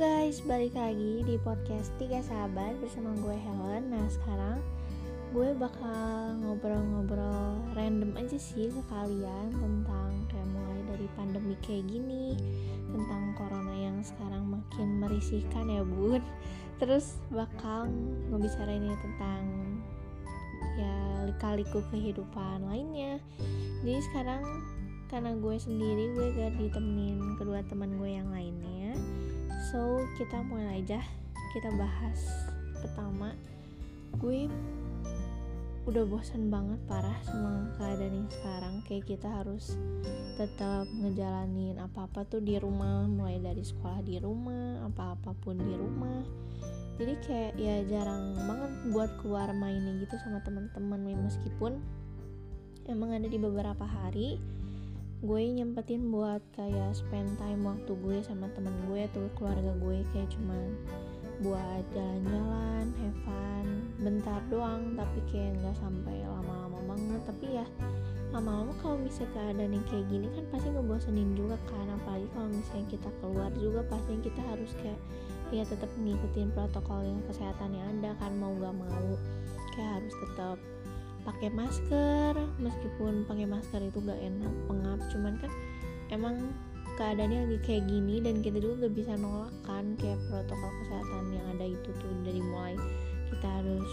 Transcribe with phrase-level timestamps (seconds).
[0.00, 3.92] guys, balik lagi di podcast Tiga Sahabat bersama gue Helen.
[3.92, 4.56] Nah sekarang
[5.36, 12.32] gue bakal ngobrol-ngobrol random aja sih ke kalian Tentang kayak mulai dari pandemi kayak gini
[12.88, 16.24] Tentang corona yang sekarang makin merisihkan ya bun.
[16.80, 17.92] Terus bakal
[18.72, 19.42] ini tentang
[20.80, 20.96] ya
[21.28, 23.20] lika-liku kehidupan lainnya.
[23.84, 24.64] Jadi sekarang
[25.12, 28.96] karena gue sendiri gue gak ditemenin kedua teman gue yang lainnya
[29.70, 30.98] so kita mulai aja.
[31.54, 32.18] Kita bahas
[32.82, 33.30] pertama.
[34.18, 34.50] Gue
[35.86, 38.74] udah bosan banget parah sama keadaan yang sekarang.
[38.82, 39.78] Kayak kita harus
[40.34, 46.18] tetap ngejalanin apa-apa tuh di rumah mulai dari sekolah di rumah apa-apapun di rumah.
[46.98, 51.14] Jadi kayak ya jarang banget buat keluar mainnya gitu sama teman-teman.
[51.30, 51.78] Meskipun
[52.90, 54.42] emang ada di beberapa hari
[55.20, 60.32] gue nyempetin buat kayak spend time waktu gue sama temen gue atau keluarga gue kayak
[60.32, 60.72] cuman
[61.40, 63.66] buat jalan-jalan, have fun,
[64.00, 67.20] bentar doang tapi kayak nggak sampai lama-lama banget.
[67.24, 67.66] Tapi ya
[68.32, 71.86] lama-lama kalau misalnya keadaan yang kayak gini kan pasti ngebosenin juga kan.
[72.00, 75.00] Apalagi kalau misalnya kita keluar juga pasti kita harus kayak
[75.50, 79.08] ya tetap ngikutin protokol yang kesehatan yang ada kan mau gak mau.
[79.72, 80.56] Kayak harus tetap
[81.22, 84.98] pakai masker meskipun pakai masker itu gak enak pengap.
[85.12, 85.52] Cuman kan
[86.10, 86.52] emang
[87.00, 91.46] keadaannya lagi kayak gini dan kita juga gak bisa nolak kan kayak protokol kesehatan yang
[91.56, 92.76] ada itu tuh dari mulai
[93.32, 93.90] kita harus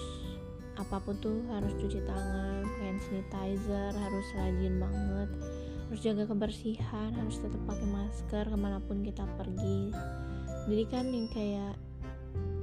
[0.78, 5.30] apa pun tuh harus cuci tangan hand sanitizer harus rajin banget
[5.88, 9.96] harus jaga kebersihan harus tetap pakai masker ke mana pun kita pergi.
[10.68, 11.80] Jadi kan yang kayak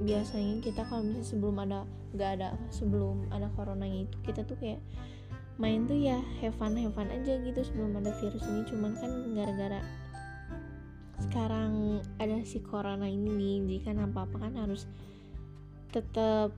[0.05, 1.79] biasanya kita kalau misalnya sebelum ada
[2.13, 4.79] nggak ada sebelum ada corona itu kita tuh kayak
[5.55, 8.61] main tuh ya have fun have fun aja gitu sebelum ada virus ini.
[8.67, 9.79] Cuman kan gara-gara
[11.15, 14.83] sekarang ada si corona ini nih jadi kan apa apa kan harus
[15.95, 16.51] tetap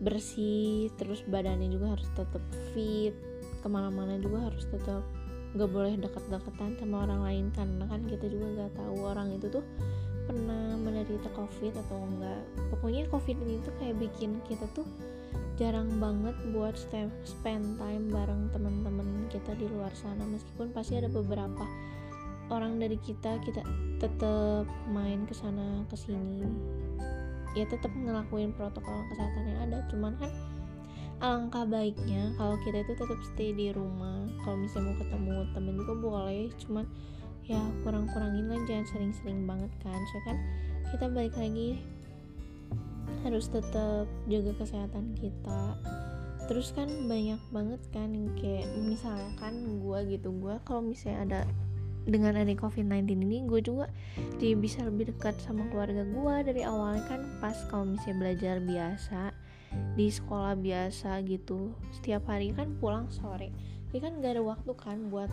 [0.00, 2.40] bersih terus badannya juga harus tetap
[2.72, 3.12] fit
[3.60, 5.04] ke mana-mana juga harus tetap
[5.52, 9.64] nggak boleh deket-deketan sama orang lain karena kan kita juga nggak tahu orang itu tuh
[10.30, 12.42] pernah menderita covid atau enggak.
[12.70, 14.86] Pokoknya covid ini tuh kayak bikin kita tuh
[15.58, 16.78] jarang banget buat
[17.26, 20.22] spend time bareng teman-teman kita di luar sana.
[20.22, 21.66] Meskipun pasti ada beberapa
[22.46, 23.66] orang dari kita kita
[23.98, 26.46] tetap main ke sana ke sini.
[27.58, 29.82] Ya tetap ngelakuin protokol kesehatan yang ada.
[29.90, 30.30] Cuman kan
[31.18, 34.30] alangkah baiknya kalau kita itu tetap stay di rumah.
[34.46, 36.46] Kalau misalnya mau ketemu temen juga boleh.
[36.62, 36.86] Cuman
[37.50, 40.38] ya kurang-kurangin lah jangan sering-sering banget kan so kan?
[40.94, 41.82] Kita balik lagi.
[43.26, 45.74] Harus tetap jaga kesehatan kita.
[46.46, 51.40] Terus kan banyak banget kan yang kayak misalnya kan gue gitu gue kalau misalnya ada
[52.08, 53.86] dengan ada covid-19 ini gue juga
[54.40, 59.30] jadi bisa lebih dekat sama keluarga gue dari awalnya kan pas kalau misalnya belajar biasa
[59.94, 61.74] di sekolah biasa gitu.
[61.94, 63.50] Setiap hari kan pulang sore.
[63.90, 65.30] Jadi kan gak ada waktu kan buat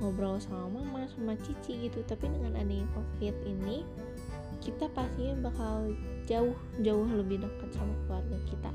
[0.00, 2.04] ngobrol sama mama sama cici gitu.
[2.04, 3.86] Tapi dengan adanya covid ini
[4.60, 5.94] kita pastinya bakal
[6.26, 8.70] jauh jauh lebih dekat sama keluarga kita.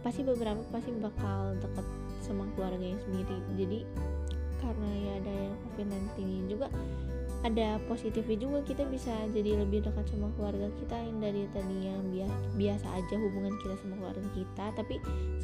[0.00, 1.86] Pasti beberapa pasti bakal dekat
[2.24, 3.38] sama keluarganya sendiri.
[3.56, 3.80] Jadi
[4.60, 6.68] karena ya ada yang covid-19 ini juga
[7.40, 11.96] ada positifnya juga kita bisa jadi lebih dekat sama keluarga kita yang dari tadinya
[12.52, 14.64] biasa aja hubungan kita sama keluarga kita.
[14.76, 14.94] Tapi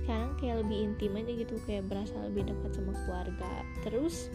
[0.04, 3.52] sekarang kayak lebih intim aja gitu kayak berasa lebih dekat sama keluarga.
[3.80, 4.28] Terus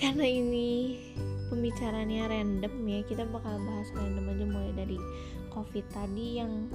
[0.00, 0.96] karena ini
[1.52, 4.98] pembicaranya random ya kita bakal bahas random aja mulai dari
[5.52, 6.66] covid tadi yang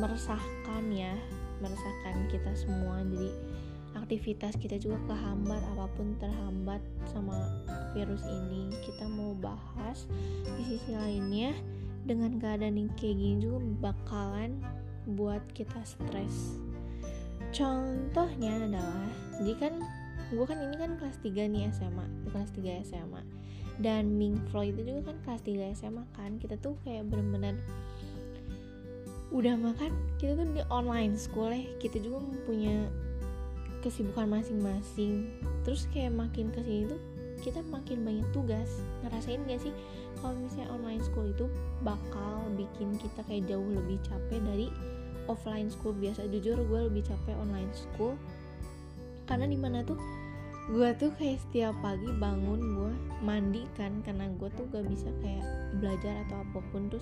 [0.00, 1.14] meresahkan ya
[1.62, 3.00] meresahkan kita semua.
[3.06, 3.30] Jadi
[3.94, 7.36] aktivitas kita juga kehambat apa pun terhambat sama
[7.94, 8.68] virus ini.
[8.82, 10.04] Kita mau bahas
[10.58, 11.54] di sisi lainnya
[12.04, 13.58] dengan keadaan yang kayak gini juga
[13.92, 14.60] bakalan
[15.14, 16.58] buat kita stres.
[17.54, 19.74] Contohnya adalah jadi kan
[20.34, 23.22] gue kan ini kan kelas 3 nih SMA kelas 3 SMA
[23.82, 26.38] dan Ming Floyd itu juga kan kelas 3 SMA kan.
[26.38, 27.58] Kita tuh kayak bener-bener
[29.34, 29.90] udah makan
[30.22, 31.66] kita tuh di online school ya.
[31.82, 32.86] Kita juga punya
[33.82, 35.26] kesibukan masing-masing.
[35.66, 37.00] Terus kayak makin ke sini tuh
[37.42, 38.70] kita makin banyak tugas.
[39.02, 39.74] Ngerasain gak sih
[40.22, 41.50] kalau misalnya online school itu
[41.82, 44.66] bakal bikin kita kayak jauh lebih capek dari
[45.26, 45.98] offline school?
[45.98, 48.14] Biasa jujur gue lebih capek online school.
[49.26, 49.98] Karena di mana tuh
[50.64, 55.44] gue tuh kayak setiap pagi bangun gue mandi kan karena gue tuh gak bisa kayak
[55.76, 57.00] belajar atau apa pun tuh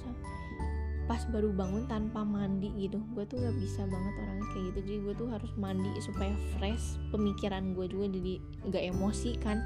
[1.07, 3.03] pas baru bangun tanpa mandi gitu.
[3.15, 4.79] Gue tuh gak bisa banget orangnya kayak gitu.
[4.87, 8.35] Jadi gue tuh harus mandi supaya fresh pemikiran gue juga jadi
[8.71, 9.63] gak emosi kan.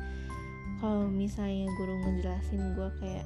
[0.80, 3.24] Kalau misalnya guru ngejelasin gue kayak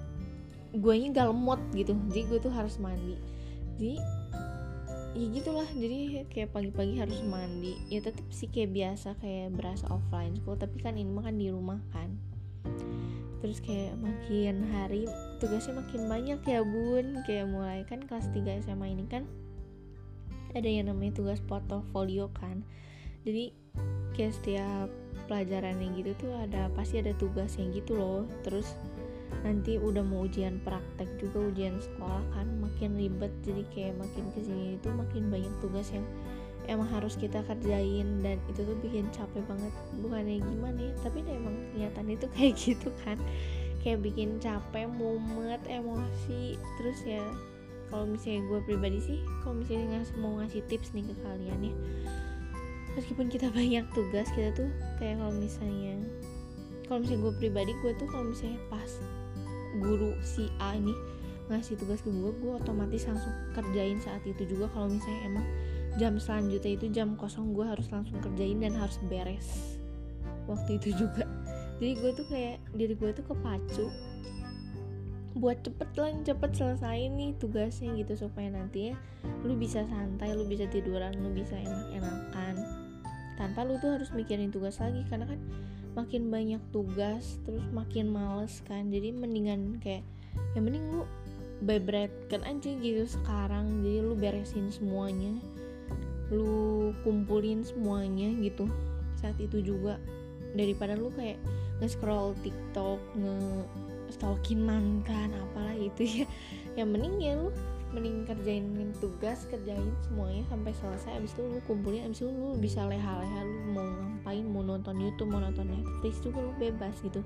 [0.78, 1.98] guanya gak lemot gitu.
[2.14, 3.18] Jadi gue tuh harus mandi.
[3.78, 3.98] Jadi
[5.10, 7.74] ya gitulah jadi kayak pagi-pagi harus mandi.
[7.90, 11.50] Ya tetap sih kayak biasa kayak berasa offline school tapi kan ini mah kan di
[11.50, 12.14] rumah kan.
[13.40, 15.08] Terus kayak makin hari
[15.40, 17.24] tugasnya makin banyak ya bun.
[17.24, 19.24] Kayak mulai kan kelas 3 SMA ini kan
[20.54, 22.62] ada yang namanya tugas portofolio kan.
[23.26, 23.52] Jadi
[24.14, 24.88] kayak setiap
[25.30, 28.26] pelajarannya gitu tuh ada pasti ada tugas yang gitu loh.
[28.46, 28.76] Terus
[29.40, 33.32] nanti udah mau ujian praktek juga ujian sekolah kan makin ribet.
[33.40, 36.04] Jadi kayak makin ke sini itu makin banyak tugas yang
[36.68, 38.20] emang harus kita kerjain.
[38.20, 39.72] Dan itu tuh bikin capek banget.
[40.02, 43.16] Bukannya gimana ya tapi emang kelihatan itu kayak gitu kan.
[43.80, 46.60] Kayak bikin capek mumet emosi.
[46.76, 47.24] Terus ya
[47.90, 51.74] kalau misalnya gue pribadi sih kalau misalnya ngasih mau ngasih tips nih ke kalian ya.
[52.94, 55.96] Meskipun kita banyak tugas kita tuh kayak kalau misalnya
[56.90, 58.90] kalau misalnya gue pribadi gue tuh kalau misalnya pas
[59.78, 60.92] guru si A ini
[61.50, 64.70] ngasih tugas ke gue gue otomatis langsung kerjain saat itu juga.
[64.70, 65.46] Kalau misalnya emang
[65.98, 69.78] jam selanjutnya itu jam kosong gue harus langsung kerjain dan harus beres
[70.46, 71.26] waktu itu juga.
[71.82, 73.86] Jadi gue tuh kayak diri gue tuh kepacu
[75.38, 78.94] buat cepet lah cepet selesai nih tugasnya gitu supaya nanti ya
[79.46, 82.54] lu bisa santai lu bisa tiduran lu bisa enak-enakan.
[83.38, 85.40] Tanpa lu tuh harus mikirin tugas lagi karena kan
[85.94, 88.88] makin banyak tugas terus makin males kan.
[88.90, 90.06] Jadi mendingan kayak
[90.54, 91.02] yang mending lu
[91.62, 93.84] bebretkan aja gitu sekarang.
[93.84, 95.34] Jadi lu beresin semuanya.
[96.30, 98.70] Lu kumpulin semuanya gitu
[99.18, 99.98] saat itu juga.
[100.54, 101.38] Daripada lu kayak
[101.78, 103.36] nge-scroll TikTok nge
[104.10, 106.26] stalking mantan apalah itu ya.
[106.74, 107.50] Yang mending ya lu
[107.90, 108.64] mending kerjain
[109.02, 111.18] tugas kerjain semuanya sampai selesai.
[111.18, 115.30] Abis itu lu kumpulin abis itu lu bisa leha-leha lu mau ngapain mau nonton YouTube
[115.30, 117.20] mau nonton Netflix juga lu bebas gitu.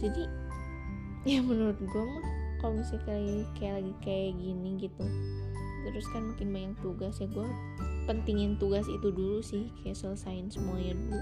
[0.00, 0.24] Jadi
[1.26, 2.24] ya menurut gue mah
[2.58, 5.04] kalau misalnya kayak, kayak lagi kayak gini gitu
[5.88, 7.48] terus kan makin banyak tugas ya gue
[8.04, 11.20] pentingin tugas itu dulu sih kayak selesain semuanya dulu.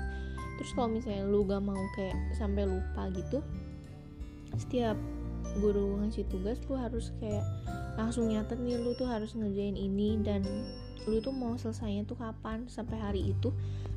[0.56, 3.44] Terus kalau misalnya lu gak mau kayak sampai lupa gitu
[4.56, 4.96] setiap
[5.60, 7.44] guru ngasih tugas lu harus kayak
[7.96, 10.44] langsung nyatet nih lu tuh harus ngerjain ini dan
[11.08, 13.50] lu tuh mau selesainya tuh kapan sampai hari itu.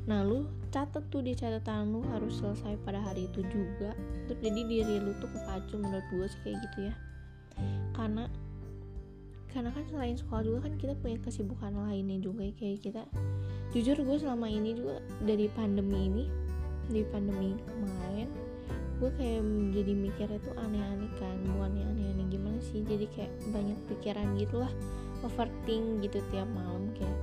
[0.08, 3.92] Nah lu catet tuh di catatan lu harus selesai pada hari itu juga.
[4.26, 6.94] Terus jadi diri lu tuh kepacu menurut gue sih kayak gitu ya.
[7.92, 8.24] Karena
[9.50, 13.02] karena kan selain sekolah juga kan kita punya kesibukan lainnya juga ya, kayak kita
[13.74, 16.24] jujur gue selama ini juga dari pandemi ini
[16.86, 18.30] di pandemi kemarin
[19.00, 19.40] gue kayak
[19.72, 24.72] jadi mikirnya tuh aneh-aneh kan bukannya aneh-aneh gimana sih jadi kayak banyak pikiran gitu lah
[25.24, 27.18] overthink gitu tiap malam kayak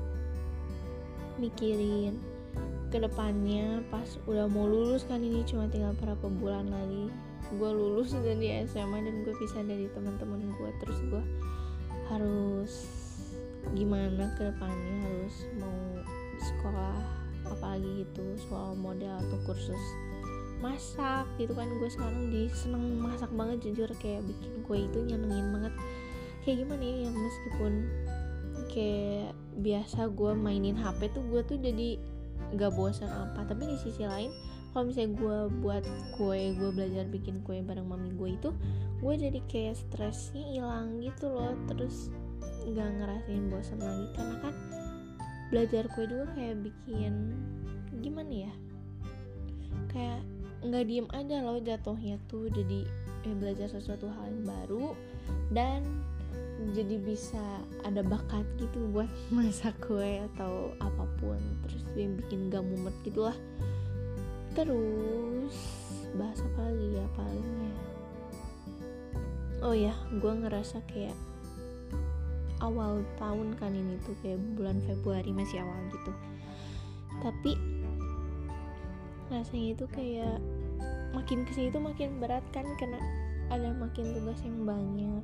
[1.38, 2.18] mikirin
[2.88, 7.12] ke depannya pas udah mau lulus kan ini cuma tinggal berapa bulan lagi.
[7.56, 11.24] Gue lulus dan di SMA dan gue pisah dari teman-teman gue terus gue
[12.12, 12.74] harus
[13.76, 15.80] gimana ke depannya harus mau
[16.40, 16.96] sekolah
[17.52, 19.84] apalagi gitu soal model atau kursus
[20.60, 21.70] masak gitu kan.
[21.78, 23.90] Gue sekarang di seneng masak banget jujur.
[24.02, 25.74] Kayak bikin kue itu nyenengin banget.
[26.44, 27.74] Kayak gimana ya yang meskipun
[28.72, 31.98] kayak biasa gue mainin HP tuh gue tuh jadi
[32.58, 33.46] gak bosan apa.
[33.46, 34.32] Tapi di sisi lain
[34.72, 35.84] kalau misalnya gue buat
[36.20, 38.50] kue gue belajar bikin kue bareng mami gue itu
[39.02, 41.54] gue jadi kayak stresnya hilang gitu loh.
[41.70, 42.10] Terus
[42.74, 44.06] gak ngerasain bosan lagi.
[44.16, 44.56] Karena kan
[45.48, 47.14] belajar kue juga kayak bikin
[48.04, 48.54] gimana ya
[49.90, 50.22] kayak
[50.70, 52.52] nggak diem aja loh jatuhnya tuh.
[52.52, 52.84] Jadi
[53.28, 54.86] eh, belajar sesuatu hal yang baru
[55.52, 55.82] dan
[56.74, 57.42] jadi bisa
[57.86, 61.40] ada bakat gitu buat masak kue atau apa pun.
[61.66, 63.38] Terus yang bikin gak mumet gitu lah
[64.58, 65.54] terus
[66.18, 67.74] bahas apa lagi ya palingnya?
[69.62, 71.14] Oh ya gue ngerasa kayak
[72.58, 76.12] awal tahun kan ini tuh kayak bulan Februari masih awal gitu.
[77.22, 77.54] Tapi
[79.30, 80.42] rasanya itu kayak
[81.16, 83.00] makin ke sini tuh makin berat kan karena
[83.48, 85.24] ada makin tugas yang banyak.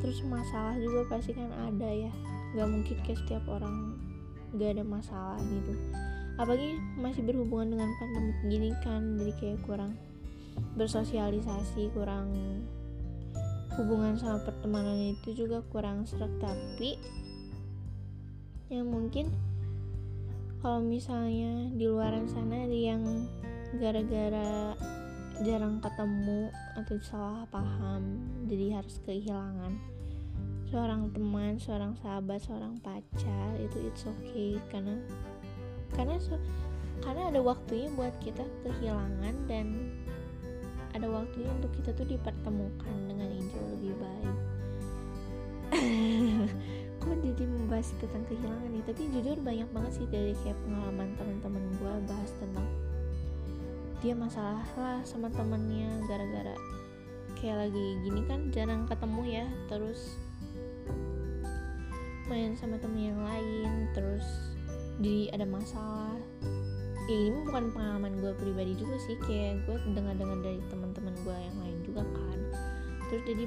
[0.00, 2.12] Terus masalah juga pasti kan ada ya.
[2.54, 3.98] Nggak mungkin kayak setiap orang
[4.56, 5.72] gak ada masalah gitu.
[6.36, 9.92] Apalagi masih berhubungan dengan pandemi gini kan jadi kayak kurang
[10.76, 12.32] bersosialisasi kurang
[13.76, 16.32] hubungan sama pertemanan itu juga kurang serak.
[16.40, 16.96] Tapi
[18.72, 19.32] yang mungkin
[20.60, 23.02] kalau misalnya di luar sana ada yang
[23.76, 24.76] gara-gara
[25.42, 29.74] jarang ketemu atau salah paham jadi harus kehilangan.
[30.70, 34.56] Seorang teman, seorang sahabat, seorang pacar itu it's okay.
[34.70, 34.96] Karena
[35.92, 36.38] karena so,
[37.04, 39.92] karena ada waktunya buat kita kehilangan dan
[40.96, 44.36] ada waktunya untuk kita tuh dipertemukan dengan yang jauh lebih baik.
[47.02, 48.84] Kok jadi membahas tentang kehilangan nih?
[48.86, 52.66] Tapi jujur banyak banget sih dari kayak pengalaman teman-teman gue bahas tentang
[54.02, 56.58] dia masalah lah sama temennya gara-gara
[57.38, 60.18] kayak lagi gini kan jarang ketemu ya terus
[62.26, 64.26] main sama temen yang lain terus
[65.02, 66.20] jadi ada masalah.
[67.10, 71.58] Ya ini bukan pengalaman gue pribadi juga sih kayak gue dengar-dengar dari teman-teman gue yang
[71.58, 72.38] lain juga kan.
[73.10, 73.44] Terus jadi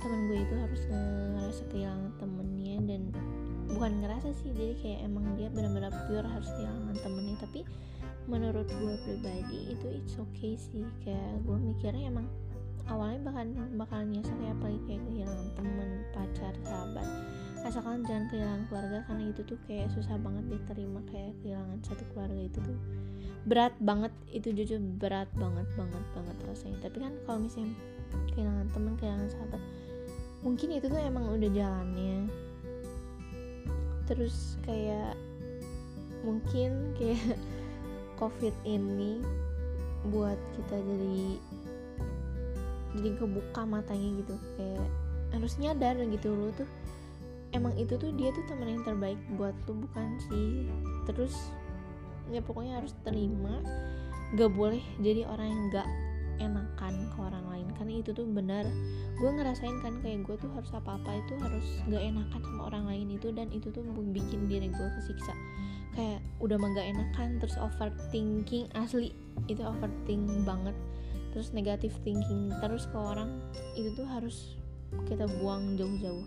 [0.00, 3.02] teman gue itu harus ngerasa kehilangan temennya dan
[3.76, 7.60] bukan ngerasa sih jadi kayak emang dia benar-benar pure harus kehilangan temennya tapi
[8.24, 10.84] menurut gue pribadi itu it's okay sih.
[11.04, 12.26] Kayak gue mikirnya emang
[12.88, 17.08] awalnya bahkan bakalan nyesel kayak apalagi kayak kehilangan temen pacar sahabat.
[17.64, 22.40] Asalkan jangan kehilangan keluarga karena itu tuh kayak susah banget diterima kayak kehilangan satu keluarga
[22.44, 22.78] itu tuh
[23.48, 24.12] berat banget.
[24.28, 26.78] Itu jujur berat banget banget banget rasanya.
[26.84, 27.72] Tapi kan kalau misalnya
[28.36, 29.62] kehilangan teman kehilangan sahabat
[30.44, 32.28] mungkin itu tuh emang udah jalannya.
[34.04, 35.16] Terus kayak
[36.20, 37.36] mungkin kayak
[38.24, 39.20] covid ini
[40.08, 41.20] buat kita jadi
[42.96, 44.34] jadi kebuka matanya gitu.
[44.56, 44.88] Kayak
[45.36, 46.64] harus nyadar gitu lo tuh.
[47.52, 50.72] Emang itu tuh dia tuh teman yang terbaik buat lu bukan sih?
[51.04, 51.36] Terus
[52.32, 53.60] ya pokoknya harus terima
[54.40, 55.88] gak boleh jadi orang yang gak
[56.40, 57.68] enakan ke orang lain.
[57.76, 58.64] Karena itu tuh benar.
[59.20, 63.20] Gue ngerasain kan kayak gue tuh harus apa-apa itu harus gak enakan sama orang lain
[63.20, 63.84] itu dan itu tuh
[64.16, 65.36] bikin diri gue kesiksa
[65.94, 69.14] kayak udah mah gak enakan terus overthinking asli
[69.46, 70.74] itu overthinking banget.
[71.34, 73.42] Terus negatif thinking terus ke orang
[73.74, 74.54] itu tuh harus
[75.06, 76.26] kita buang jauh-jauh.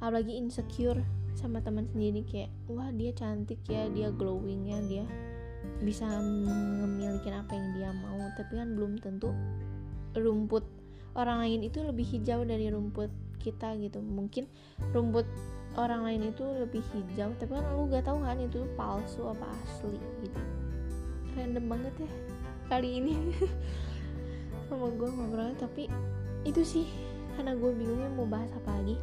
[0.00, 1.00] Apalagi insecure
[1.36, 5.04] sama teman sendiri kayak wah dia cantik ya dia glowingnya dia
[5.80, 8.20] bisa memiliki apa yang dia mau.
[8.36, 9.32] Tapi kan belum tentu
[10.16, 10.64] rumput
[11.16, 13.08] orang lain itu lebih hijau dari rumput
[13.40, 14.04] kita gitu.
[14.04, 14.48] Mungkin
[14.92, 15.24] rumput
[15.78, 19.98] orang lain itu lebih hijau tapi kan lu gak tahu kan itu palsu apa asli
[20.26, 20.40] gitu.
[21.38, 22.10] Random banget ya
[22.66, 23.14] kali ini.
[24.66, 25.86] Sama gue ngobrol tapi
[26.42, 26.86] itu sih
[27.38, 28.96] karena gue bingungnya mau bahas apa lagi.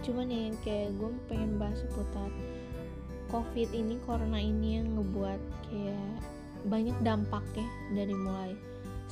[0.00, 2.32] Cuman ya kayak gue pengen bahas seputar
[3.28, 5.40] covid ini corona ini yang ngebuat
[5.70, 6.12] kayak
[6.66, 8.52] banyak dampaknya dari mulai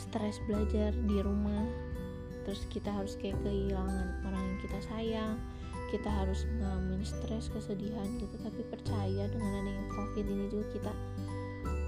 [0.01, 1.69] stres belajar di rumah.
[2.49, 5.37] Terus kita harus kayak kehilangan orang yang kita sayang
[5.89, 10.93] kita harus ngalamin stres kesedihan gitu tapi percaya dengan adanya covid ini juga kita.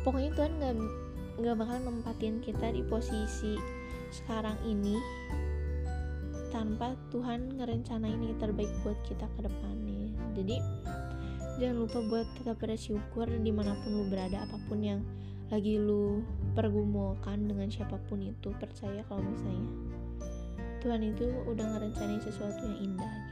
[0.00, 0.74] Pokoknya Tuhan nggak
[1.40, 3.56] nggak bakal nempatin kita di posisi
[4.10, 4.96] sekarang ini
[6.50, 10.10] tanpa Tuhan ngerencanain yang terbaik buat kita ke depannya.
[10.34, 10.56] Jadi
[11.60, 15.00] jangan lupa buat tetap bersyukur di mana pun lu berada apa pun yang
[15.52, 16.22] lagi lu
[16.54, 19.66] pergumulkan dengan siapa pun itu percaya kalau misalnya
[20.80, 23.29] Tuhan itu udah ngerencanain sesuatu yang indah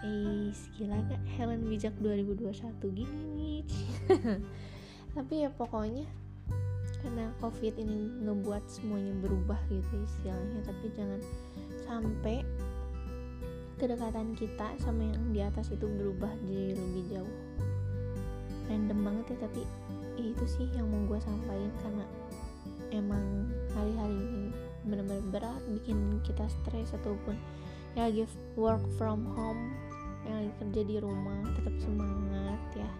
[0.00, 3.62] eh gila gak Helen bijak 2021 gini nih.
[5.16, 6.08] Tapi ya pokoknya
[7.00, 11.20] karena covid ini ngebuat semuanya berubah gitu istilahnya tapi jangan
[11.88, 12.44] sampai
[13.80, 17.36] kedekatan kita sama yang di atas itu berubah jadi lebih jauh.
[18.68, 19.64] Random banget ya tapi
[20.20, 22.06] ya itu sih yang mau gue sampaikan karena
[22.92, 24.48] emang hari-hari ini
[24.84, 27.36] benar-benar berat bikin kita stres ataupun
[27.96, 28.28] ya lagi
[28.60, 29.72] work from home
[30.30, 32.90] yang lagi kerja di rumah tetap semangat ya.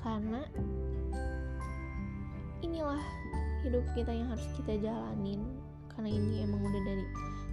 [0.00, 0.40] Karena
[2.64, 3.04] inilah
[3.60, 5.44] hidup kita yang harus kita jalanin.
[5.92, 7.04] Karena ini emang udah dari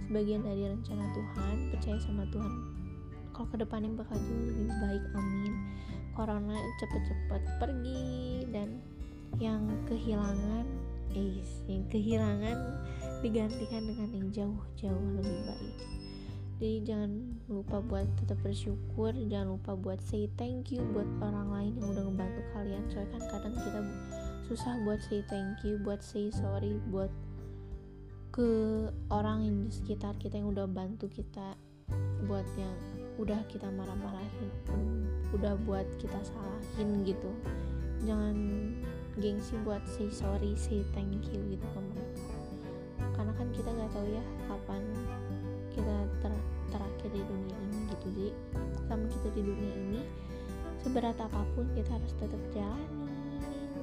[0.08, 2.54] sebagian dari rencana Tuhan percaya sama Tuhan.
[3.36, 5.54] Kalau ke depannya bakal jauh lebih baik amin.
[6.12, 8.80] Corona cepet-cepet pergi dan
[9.40, 10.64] yang kehilangan
[11.12, 12.56] eh yang kehilangan
[13.20, 15.76] digantikan dengan yang jauh-jauh lebih baik
[16.62, 21.72] jadi jangan lupa buat tetap bersyukur jangan lupa buat say thank you buat orang lain
[21.74, 22.86] yang udah ngebantu kalian.
[22.86, 23.80] Soalnya kan kadang kita
[24.46, 27.10] susah buat say thank you buat say sorry buat
[28.30, 28.46] ke
[29.10, 31.58] orang yang di sekitar kita yang udah bantu kita
[32.30, 32.78] buat yang
[33.18, 34.54] udah kita marah-marahin
[35.34, 37.34] udah buat kita salahin gitu.
[38.06, 38.38] Jangan
[39.18, 42.22] gengsi buat say sorry say thank you gitu ke mereka.
[43.18, 44.82] Karena kan kita nggak tahu ya kapan
[45.72, 46.32] kita ter
[46.72, 48.28] terakhir di dunia ini gitu jadi
[48.88, 50.00] sama kita di dunia ini
[50.80, 53.02] seberat apa pun kita harus tetap jalani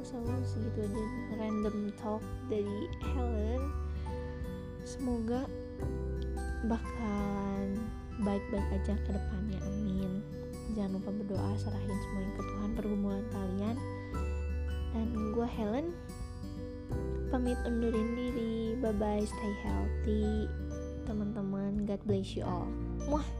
[0.09, 1.05] so segitu aja
[1.37, 3.61] random talk dari Helen.
[4.81, 5.45] Semoga
[6.65, 7.77] bakalan
[8.25, 10.25] baik-baik aja ke depannya amin.
[10.73, 13.77] Jangan lupa berdoa serahin semuanya ke Tuhan pergumulan kalian.
[14.97, 15.93] Dan gue Helen
[17.29, 18.73] pamit undurin diri.
[18.81, 20.49] Bye bye stay healthy
[21.89, 22.69] God bless you all.
[23.09, 23.38] Muah